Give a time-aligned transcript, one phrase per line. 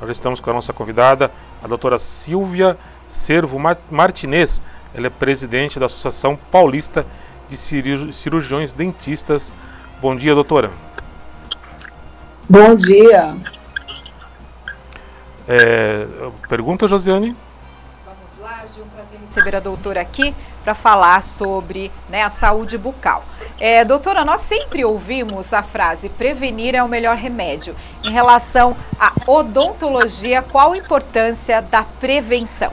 [0.00, 1.30] Nós estamos com a nossa convidada,
[1.62, 3.58] a doutora Silvia Servo
[3.90, 4.62] Martinez.
[4.94, 7.04] Ela é presidente da Associação Paulista
[7.48, 9.52] de Cirurgiões Dentistas.
[10.00, 10.70] Bom dia, doutora.
[12.48, 13.36] Bom dia.
[15.46, 16.06] É,
[16.48, 17.36] pergunta, Josiane?
[18.04, 22.76] Vamos lá, Gil, um prazer receber a doutora aqui para falar sobre né, a saúde
[22.76, 23.24] bucal.
[23.58, 27.74] É, doutora, nós sempre ouvimos a frase prevenir é o melhor remédio.
[28.02, 32.72] Em relação à odontologia, qual a importância da prevenção?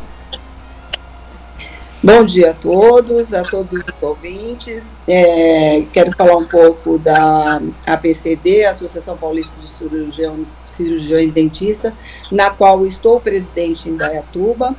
[2.03, 4.88] Bom dia a todos, a todos os ouvintes.
[5.07, 11.91] É, quero falar um pouco da APCD, Associação Paulista de Cirurgião, Cirurgiões Dentistas,
[12.31, 14.76] na qual estou presidente em Dayatuba.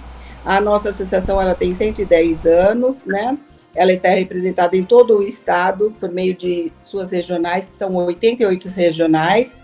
[0.48, 3.36] A nossa associação ela tem 110 anos, né?
[3.74, 8.66] Ela está representada em todo o estado por meio de suas regionais, que são 88
[8.70, 9.58] regionais.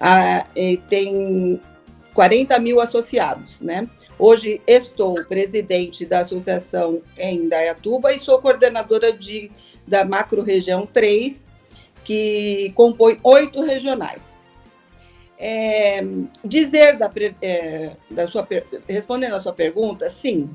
[0.00, 0.44] Ah,
[0.88, 1.60] tem
[2.12, 3.84] 40 mil associados, né?
[4.18, 9.52] Hoje estou presidente da associação em Dayatuba e sou coordenadora de,
[9.86, 11.46] da macro região 3,
[12.02, 14.36] que compõe oito regionais.
[15.38, 16.02] É,
[16.44, 17.10] dizer da,
[17.42, 18.46] é, da sua
[18.88, 20.50] respondendo a sua pergunta, sim.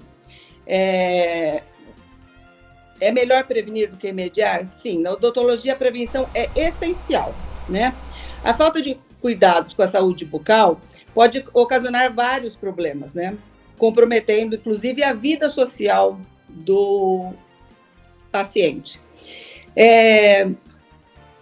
[0.66, 1.64] É,
[3.00, 4.66] é melhor prevenir do que mediar?
[4.66, 5.02] Sim.
[5.02, 7.34] Na odontologia, a prevenção é essencial,
[7.68, 7.96] né?
[8.44, 10.80] A falta de cuidados com a saúde bucal
[11.14, 13.38] pode ocasionar vários problemas, né?
[13.78, 17.34] Comprometendo, inclusive, a vida social do
[18.32, 19.00] paciente.
[19.76, 20.50] É,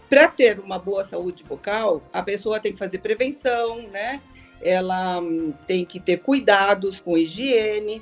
[0.10, 4.20] para ter uma boa saúde bucal, a pessoa tem que fazer prevenção, né?
[4.62, 8.02] Ela hum, tem que ter cuidados com higiene,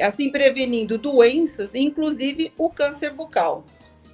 [0.00, 3.64] assim prevenindo doenças, inclusive o câncer bucal,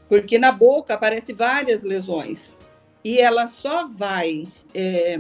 [0.08, 2.50] porque na boca aparecem várias lesões
[3.02, 5.17] e ela só vai é,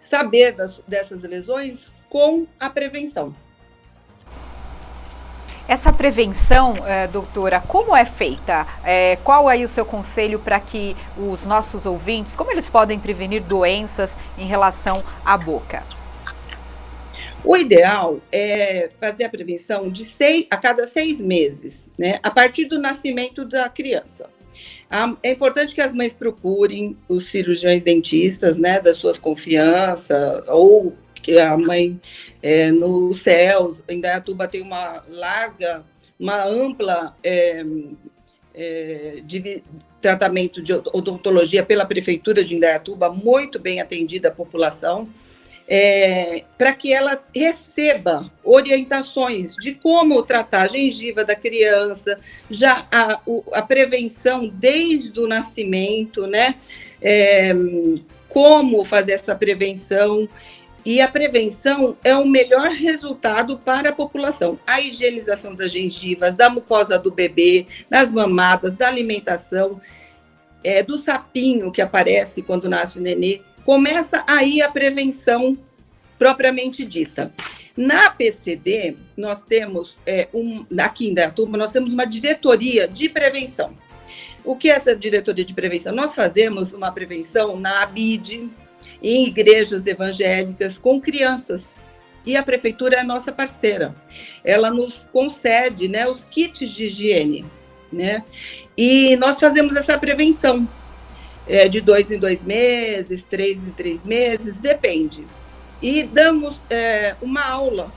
[0.00, 3.34] saber das, dessas lesões com a prevenção.
[5.70, 8.66] Essa prevenção, é, doutora, como é feita?
[8.84, 13.40] É, qual é o seu conselho para que os nossos ouvintes, como eles podem prevenir
[13.40, 15.84] doenças em relação à boca?
[17.44, 22.18] O ideal é fazer a prevenção de seis, a cada seis meses, né?
[22.20, 24.28] A partir do nascimento da criança.
[25.22, 31.38] É importante que as mães procurem os cirurgiões dentistas, né, das suas confiança, ou que
[31.38, 32.00] a mãe
[32.42, 35.84] é, no CELS, em Dayatuba tem uma larga,
[36.18, 37.64] uma ampla é,
[38.54, 39.62] é, de
[40.00, 45.08] tratamento de odontologia pela Prefeitura de Indaiatuba, muito bem atendida a população,
[45.68, 52.16] é, para que ela receba orientações de como tratar a gengiva da criança,
[52.50, 53.20] já a,
[53.52, 56.56] a prevenção desde o nascimento, né?
[57.00, 57.54] É,
[58.28, 60.28] como fazer essa prevenção
[60.84, 64.58] e a prevenção é o melhor resultado para a população.
[64.66, 69.80] A higienização das gengivas, da mucosa do bebê, das mamadas, da alimentação,
[70.64, 73.42] é, do sapinho que aparece quando nasce o nenê.
[73.64, 75.56] Começa aí a prevenção
[76.18, 77.32] propriamente dita.
[77.76, 83.74] Na PCD, nós temos, é, um, aqui em Dayatuba, nós temos uma diretoria de prevenção.
[84.44, 85.94] O que é essa diretoria de prevenção?
[85.94, 88.50] Nós fazemos uma prevenção na ABID,
[89.02, 91.74] em igrejas evangélicas com crianças.
[92.24, 93.94] E a prefeitura é nossa parceira.
[94.44, 97.44] Ela nos concede né, os kits de higiene.
[97.92, 98.22] Né?
[98.76, 100.68] E nós fazemos essa prevenção
[101.46, 105.26] é, de dois em dois meses, três em três meses, depende.
[105.82, 107.90] E damos é, uma aula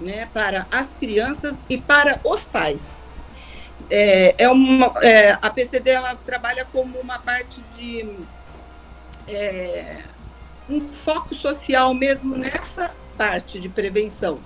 [0.00, 3.00] né, para as crianças e para os pais.
[3.90, 8.08] É, é uma, é, a PCD ela trabalha como uma parte de
[9.28, 9.98] é,
[10.70, 14.38] um foco social mesmo nessa parte de prevenção.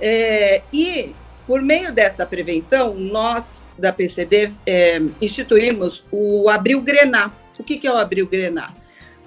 [0.00, 1.14] É, e,
[1.46, 7.32] por meio desta prevenção, nós, da PCD, é, instituímos o Abril Grená.
[7.58, 8.72] O que, que é o Abril Grená?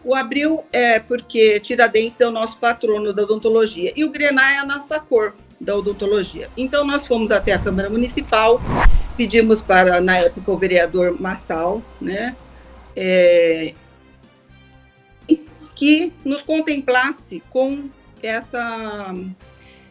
[0.04, 4.58] O Abril é porque Tiradentes é o nosso patrono da odontologia e o Grená é
[4.58, 6.50] a nossa cor da odontologia.
[6.58, 8.60] Então, nós fomos até a Câmara Municipal,
[9.16, 12.36] pedimos para, na época, o vereador Massal, né,
[12.96, 13.74] é,
[15.76, 17.90] que nos contemplasse com
[18.22, 19.14] essa,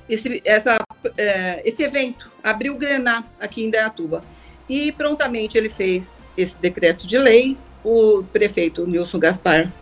[0.08, 0.79] esse, essa,
[1.17, 4.23] é, esse evento, abriu o Grená aqui em Dayatuba.
[4.69, 9.73] E prontamente ele fez esse decreto de lei, o prefeito Nilson Gaspar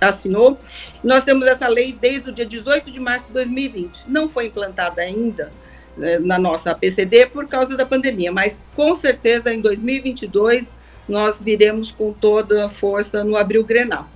[0.00, 0.58] assinou.
[1.02, 4.04] Nós temos essa lei desde o dia 18 de março de 2020.
[4.08, 5.50] Não foi implantada ainda
[5.96, 10.70] né, na nossa PCD por causa da pandemia, mas com certeza em 2022
[11.08, 14.08] nós viremos com toda a força no Abril Grenal.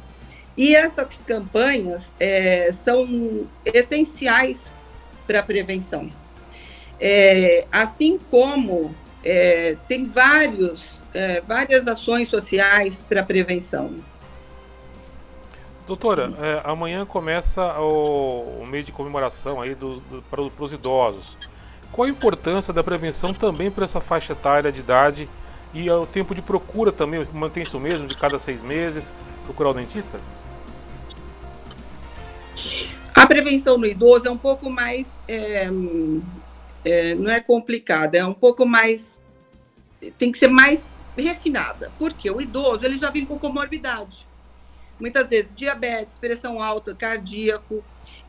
[0.57, 4.65] E essas campanhas é, são essenciais
[5.27, 6.09] para a prevenção.
[6.99, 13.95] É, assim como é, tem vários, é, várias ações sociais para prevenção.
[15.87, 21.37] Doutora, é, amanhã começa o, o, mês de comemoração aí do, do, para, os idosos.
[21.93, 25.29] Qual a importância da prevenção também para essa faixa etária de idade
[25.73, 29.13] e o tempo de procura também mantém isso mesmo, de cada seis meses,
[29.45, 30.19] procurar o dentista?
[33.17, 35.09] A prevenção no idoso é um pouco mais.
[35.27, 35.69] É,
[36.85, 39.21] é, não é complicada, é um pouco mais.
[40.19, 40.85] Tem que ser mais
[41.17, 41.91] refinada.
[41.99, 44.27] Porque o idoso ele já vem com comorbidade.
[45.01, 47.83] Muitas vezes diabetes, pressão alta, cardíaco.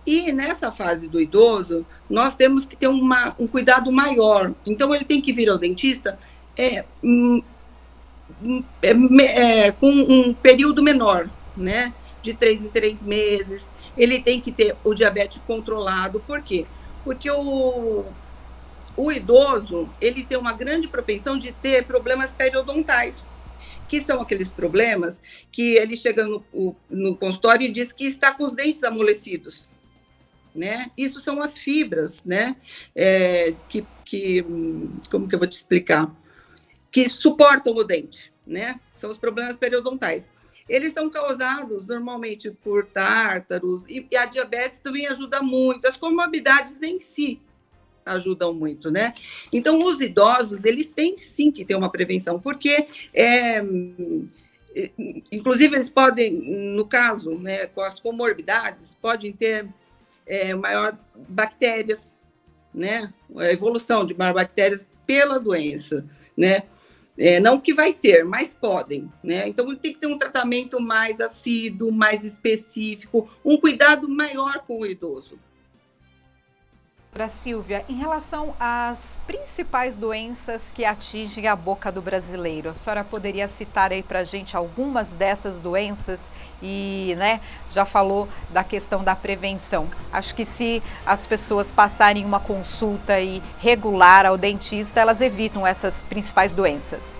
[0.06, 4.54] E nessa fase do idoso, nós temos que ter uma, um cuidado maior.
[4.66, 6.18] Então, ele tem que vir ao dentista
[6.57, 7.44] é, hum,
[8.42, 11.94] hum, é, é, com um período menor, né?
[12.22, 16.19] De três em três meses ele tem que ter o diabetes controlado.
[16.19, 16.65] Por quê?
[17.03, 18.05] Porque o,
[18.95, 23.27] o idoso, ele tem uma grande propensão de ter problemas periodontais,
[23.88, 25.21] que são aqueles problemas
[25.51, 29.67] que ele chega no, no consultório e diz que está com os dentes amolecidos.
[30.53, 30.91] Né?
[30.97, 32.55] Isso são as fibras, né?
[32.95, 34.43] É, que, que,
[35.11, 36.11] como que eu vou te explicar?
[36.91, 38.79] Que suportam o dente, né?
[38.95, 40.27] São os problemas periodontais
[40.67, 46.99] eles são causados normalmente por tártaros, e, a diabetes também ajuda muito, as comorbidades em
[46.99, 47.39] si
[48.05, 49.13] ajudam muito, né?
[49.51, 53.61] Então, os idosos, eles têm sim que ter uma prevenção, porque, é,
[55.29, 59.67] inclusive, eles podem, no caso, né, com as comorbidades, podem ter
[60.25, 60.97] é, maior
[61.27, 62.13] bactérias,
[62.73, 63.13] né?
[63.35, 66.05] A evolução de maior bactérias pela doença,
[66.35, 66.63] né?
[67.17, 69.47] É, não que vai ter, mas podem, né?
[69.47, 74.85] Então tem que ter um tratamento mais assíduo, mais específico, um cuidado maior com o
[74.85, 75.39] idoso.
[77.17, 83.03] Para Silvia, em relação às principais doenças que atingem a boca do brasileiro, a senhora
[83.03, 86.29] poderia citar aí para a gente algumas dessas doenças
[86.61, 87.41] e, né,
[87.71, 89.89] já falou da questão da prevenção.
[90.13, 96.03] Acho que se as pessoas passarem uma consulta e regular ao dentista, elas evitam essas
[96.03, 97.17] principais doenças.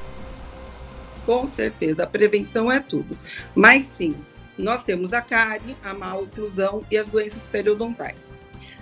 [1.26, 3.18] Com certeza, a prevenção é tudo.
[3.56, 4.16] Mas sim,
[4.56, 8.37] nós temos a cárie, a má oclusão e as doenças periodontais.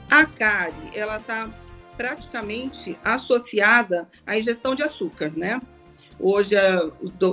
[0.09, 1.49] A cárie, ela está
[1.97, 5.61] praticamente associada à ingestão de açúcar, né?
[6.19, 6.89] Hoje, é,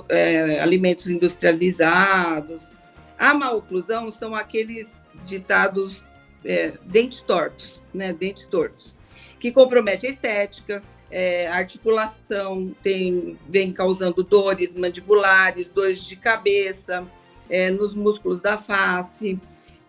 [0.09, 2.71] é, alimentos industrializados.
[3.19, 6.03] A maloclusão são aqueles ditados
[6.45, 8.13] é, dentes tortos, né?
[8.13, 8.95] Dentes tortos,
[9.39, 17.07] que compromete a estética, é, articulação, tem, vem causando dores mandibulares, dores de cabeça,
[17.51, 19.39] é, nos músculos da face.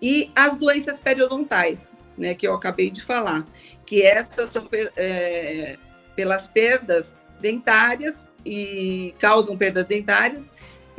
[0.02, 3.46] E as doenças periodontais, né, que eu acabei de falar,
[3.86, 5.78] que essas são é,
[6.16, 10.50] pelas perdas dentárias e causam perdas dentárias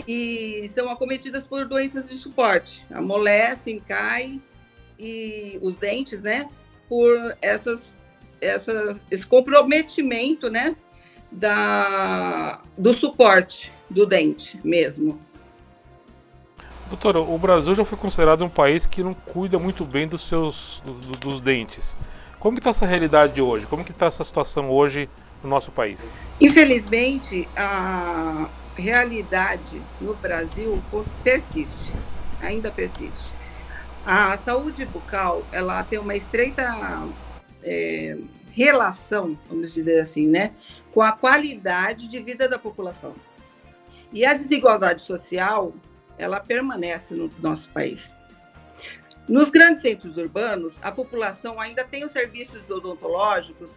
[0.07, 4.43] e são acometidas por doenças de suporte, amolecem, caem
[4.99, 6.49] e os dentes, né,
[6.89, 7.93] por essas,
[8.41, 10.77] essas esse comprometimento, né,
[11.31, 15.19] da do suporte do dente mesmo.
[16.95, 20.81] Doutora, o Brasil já foi considerado um país que não cuida muito bem dos seus
[20.85, 21.97] do, dos dentes.
[22.39, 23.67] Como está essa realidade hoje?
[23.67, 25.11] Como que está essa situação hoje
[25.43, 26.01] no nosso país?
[26.41, 30.81] Infelizmente, a realidade no Brasil
[31.25, 31.93] persiste,
[32.41, 33.33] ainda persiste.
[34.07, 36.63] A saúde bucal, ela tem uma estreita
[37.65, 38.17] é,
[38.53, 40.53] relação, vamos dizer assim, né,
[40.93, 43.17] com a qualidade de vida da população.
[44.13, 45.75] E a desigualdade social
[46.19, 48.15] ela permanece no nosso país.
[49.29, 53.71] Nos grandes centros urbanos, a população ainda tem os serviços odontológicos,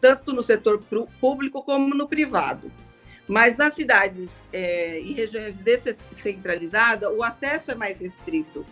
[0.00, 0.80] tanto no setor
[1.20, 2.72] público como no privado.
[3.26, 8.64] Mas nas cidades é, e regiões descentralizadas, o acesso é mais restrito.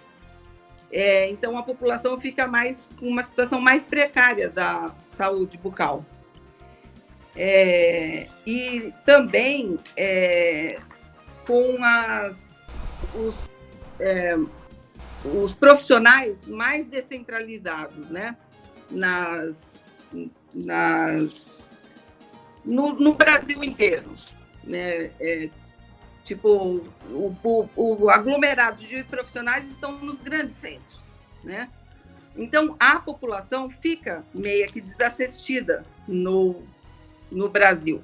[0.91, 6.05] É, então, a população fica mais com uma situação mais precária da saúde bucal.
[7.35, 10.81] É, e também é,
[11.47, 12.46] com as
[13.17, 13.35] os,
[13.99, 14.37] é,
[15.25, 18.37] os profissionais mais descentralizados, né?
[18.91, 19.57] Nas,
[20.55, 21.71] nas,
[22.65, 24.11] no, no Brasil inteiro,
[24.63, 25.11] né?
[25.21, 25.49] É,
[26.25, 31.01] tipo, o, o, o aglomerado de profissionais estão nos grandes centros,
[31.43, 31.69] né?
[32.37, 36.63] Então, a população fica meio que desassistida no,
[37.31, 38.03] no Brasil.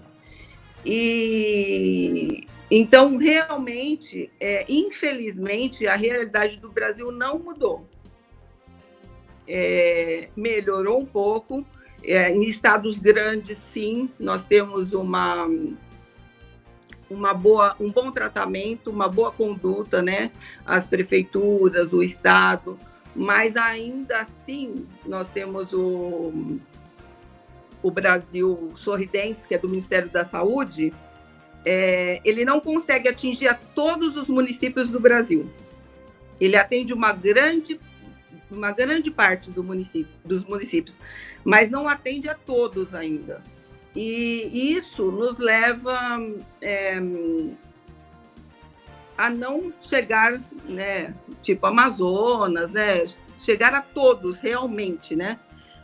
[0.85, 7.86] E Então, realmente, é, infelizmente, a realidade do Brasil não mudou.
[9.46, 11.66] É, melhorou um pouco.
[12.02, 15.46] É, em estados grandes, sim, nós temos uma,
[17.10, 20.32] uma boa, um bom tratamento, uma boa conduta, né?
[20.64, 22.78] As prefeituras, o Estado,
[23.14, 26.58] mas ainda assim nós temos o,
[27.82, 30.90] o Brasil Sorridentes, que é do Ministério da Saúde,
[31.64, 35.50] é, ele não consegue atingir a todos os municípios do Brasil.
[36.40, 37.78] Ele atende uma grande,
[38.50, 40.99] uma grande parte do município, dos municípios,
[41.45, 43.42] mas não atende a todos ainda.
[43.95, 46.19] E isso nos leva
[46.61, 46.97] é,
[49.16, 53.07] a não chegar, né, tipo Amazonas, né,
[53.38, 55.38] chegar a todos realmente, né?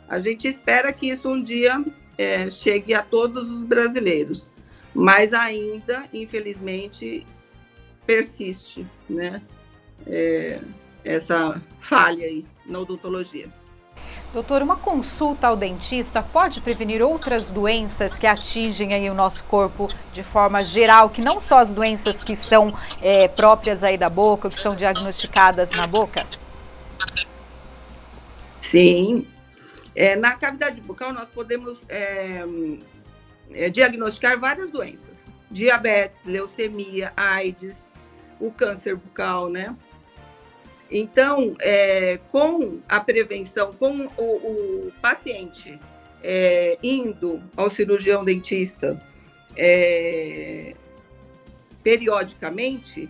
[0.08, 1.84] A gente espera que isso um dia
[2.16, 4.50] é, chegue a todos os brasileiros
[4.98, 7.24] mas ainda, infelizmente,
[8.04, 9.40] persiste, né?
[10.04, 10.58] É,
[11.04, 13.48] essa falha aí na odontologia.
[14.32, 19.86] Doutor, uma consulta ao dentista pode prevenir outras doenças que atingem aí o nosso corpo
[20.12, 24.50] de forma geral, que não só as doenças que são é, próprias aí da boca,
[24.50, 26.26] que são diagnosticadas na boca?
[28.60, 29.24] Sim.
[29.94, 32.44] É, na cavidade bucal nós podemos é,
[33.52, 37.76] é, diagnosticar várias doenças: diabetes, leucemia, AIDS,
[38.40, 39.76] o câncer bucal, né?
[40.90, 45.78] Então, é, com a prevenção, com o, o paciente
[46.22, 49.00] é, indo ao cirurgião dentista
[49.56, 50.74] é,
[51.82, 53.08] periodicamente,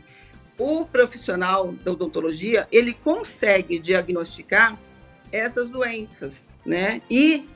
[0.58, 4.76] o profissional da odontologia ele consegue diagnosticar
[5.30, 7.00] essas doenças, né?
[7.08, 7.48] E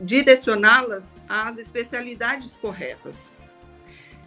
[0.00, 3.16] direcioná-las às especialidades corretas,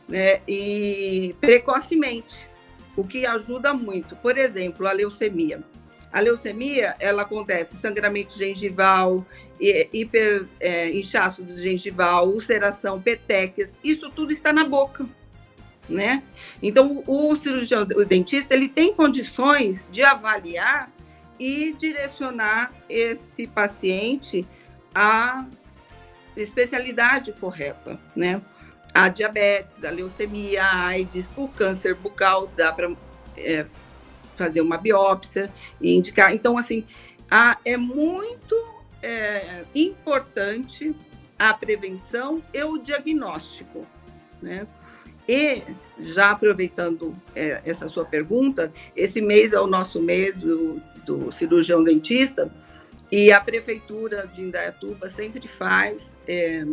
[0.08, 0.42] né?
[0.48, 2.48] E precocemente,
[2.96, 4.16] o que ajuda muito.
[4.16, 5.64] Por exemplo, a leucemia.
[6.12, 9.24] A leucemia, ela acontece sangramento gengival,
[9.60, 15.06] hiper é, inchaço do gengival, ulceração, petequias, isso tudo está na boca,
[15.88, 16.24] né?
[16.64, 20.92] Então, o cirurgião, o dentista, ele tem condições de avaliar
[21.40, 24.46] e direcionar esse paciente
[24.94, 25.46] a
[26.36, 28.42] especialidade correta, né?
[28.94, 32.92] A diabetes, a leucemia, a AIDS, o câncer bucal, dá para
[33.38, 33.66] é,
[34.36, 36.34] fazer uma biópsia e indicar.
[36.34, 36.86] Então, assim,
[37.30, 38.56] a, é muito
[39.02, 40.96] é, importante
[41.38, 43.86] a prevenção e o diagnóstico,
[44.42, 44.68] né?
[45.28, 45.62] E,
[46.00, 51.84] já aproveitando é, essa sua pergunta, esse mês é o nosso mês do, do cirurgião
[51.84, 52.52] dentista,
[53.12, 56.64] e a prefeitura de Indaiatuba sempre faz é,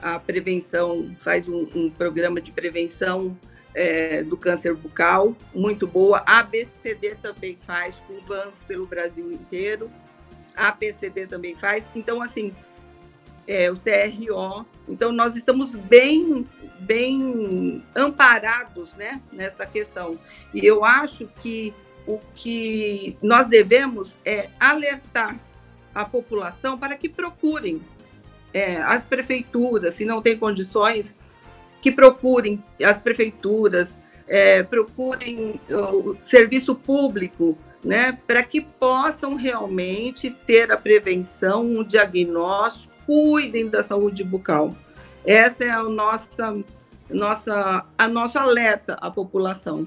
[0.00, 3.36] a prevenção, faz um, um programa de prevenção
[3.74, 6.22] é, do câncer bucal, muito boa.
[6.26, 9.90] A ABCD também faz, com vans pelo Brasil inteiro.
[10.54, 11.82] A PCD também faz.
[11.96, 12.54] Então, assim,
[13.48, 14.64] é, o CRO.
[14.86, 16.46] Então, nós estamos bem,
[16.78, 20.16] bem amparados né, nessa questão.
[20.52, 21.74] E eu acho que
[22.06, 25.36] o que nós devemos é alertar
[25.94, 27.80] a população para que procurem
[28.52, 31.14] é, as prefeituras, se não tem condições,
[31.80, 40.72] que procurem as prefeituras, é, procurem o serviço público, né, para que possam realmente ter
[40.72, 44.70] a prevenção, o diagnóstico, cuidem da saúde bucal.
[45.24, 46.54] Essa é a nossa,
[47.10, 49.86] nossa, a nosso alerta à população.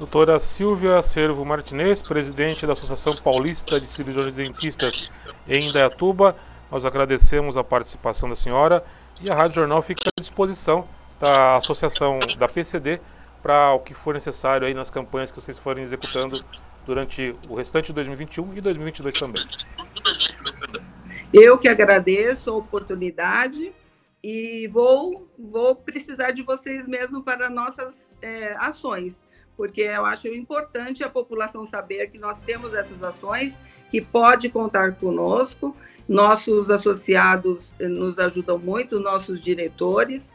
[0.00, 5.10] Doutora Silvia Servo Martinez, presidente da Associação Paulista de Cirurgiões Dentistas
[5.46, 6.34] em Indaiatuba.
[6.70, 8.82] Nós agradecemos a participação da senhora
[9.20, 10.88] e a Rádio Jornal fica à disposição
[11.20, 12.98] da associação da PCD
[13.42, 16.42] para o que for necessário aí nas campanhas que vocês forem executando
[16.86, 19.44] durante o restante de 2021 e 2022 também.
[21.30, 23.70] Eu que agradeço a oportunidade
[24.24, 29.22] e vou, vou precisar de vocês mesmo para nossas é, ações
[29.56, 33.54] porque eu acho importante a população saber que nós temos essas ações,
[33.90, 35.76] que pode contar conosco.
[36.08, 40.32] Nossos associados eh, nos ajudam muito, nossos diretores,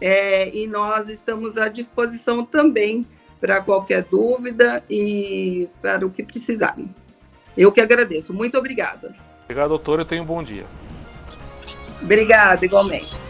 [0.00, 3.04] é, e nós estamos à disposição também
[3.40, 6.92] para qualquer dúvida e para o que precisarem.
[7.56, 8.32] Eu que agradeço.
[8.32, 9.14] Muito obrigada.
[9.44, 10.04] Obrigado, doutora.
[10.04, 10.66] Tenha um bom dia.
[12.00, 13.27] Obrigada, igualmente.